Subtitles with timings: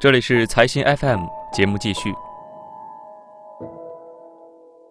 [0.00, 2.14] 这里是财新 FM 节目继续。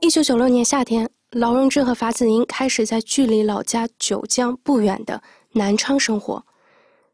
[0.00, 5.22] 一九九六年夏天，劳荣枝和法子英开始在距离老家九江不远的
[5.52, 6.44] 南昌生活。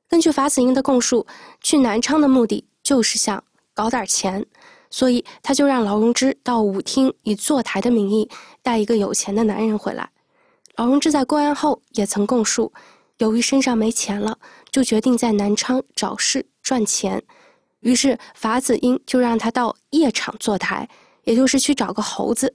[0.08, 1.26] 根据法子英的供述，
[1.60, 3.44] 去南昌的目的就是想
[3.74, 4.46] 搞点钱，
[4.88, 8.26] 所以他就让劳荣枝到舞厅以坐台的名义
[8.62, 10.08] 带一个有钱的男人回来。
[10.76, 12.72] 劳荣枝在归案后也曾供述，
[13.18, 14.38] 由于身上没钱了，
[14.70, 17.22] 就决定在南昌找事赚钱。
[17.82, 20.88] 于是法子英就让他到夜场坐台，
[21.24, 22.52] 也就是去找个猴子。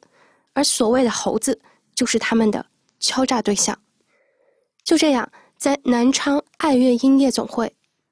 [0.53, 1.59] 而所谓的猴子，
[1.93, 2.65] 就是他们的
[2.99, 3.77] 敲诈对象。
[4.83, 7.71] 就这样，在南昌爱乐音夜总会，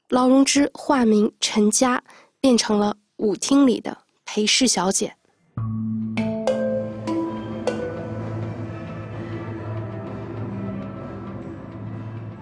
[0.09, 2.03] 劳荣枝化名陈佳，
[2.39, 5.15] 变成了舞厅里的陪侍小姐。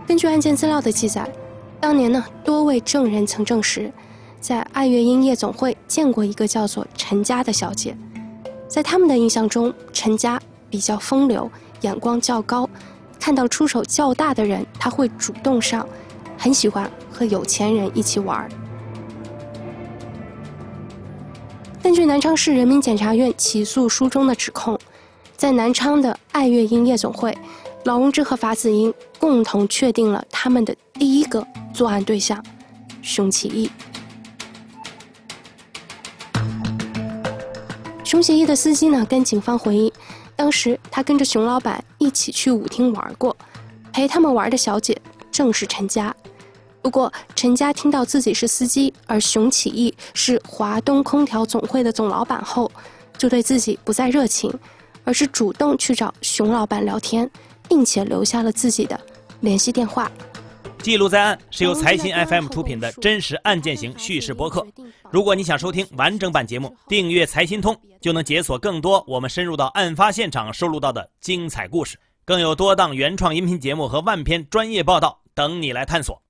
[0.05, 1.31] 根据案件资料的记载，
[1.79, 3.91] 当年呢，多位证人曾证实，
[4.43, 7.95] 在爱乐音夜总会见过一个叫做陈佳的小姐。
[8.67, 10.37] 在他们的印象中，陈佳
[10.69, 11.49] 比较风流，
[11.79, 12.69] 眼光较高，
[13.17, 15.87] 看到出手较大的人，他会主动上，
[16.37, 18.45] 很喜欢和有钱人一起玩。
[21.81, 24.77] 根据南昌市人民检察院起诉书中的指控，
[25.37, 27.33] 在南昌的爱乐音夜总会，
[27.85, 32.43] 劳荣枝和法子英共同确定了他们的第一个作案对象——
[33.01, 33.71] 熊启义。
[38.13, 39.91] 熊启义的司机呢，跟警方回忆，
[40.35, 43.35] 当时他跟着熊老板一起去舞厅玩过，
[43.91, 44.95] 陪他们玩的小姐
[45.31, 46.15] 正是陈佳。
[46.83, 52.71] 不过，陈佳听到自己是司机，而熊启义是华东空调总会的总老板后，
[53.17, 54.53] 就对自己不再热情，
[55.03, 57.27] 而是主动去找熊老板聊天，
[57.67, 58.99] 并且留下了自己的
[59.39, 60.11] 联系电话。
[60.83, 64.67] 记录在案是由财新 FM 出品的真实案件型叙事播客。
[65.09, 76.21] 如果你想收听完整版节目，订阅财新通就能解锁更多我们深入到案发现场收录到的精彩故事，更有多档原创音频节目和万篇专业报道等你来探索。